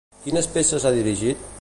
[0.23, 1.49] Quines peces ha dirigit?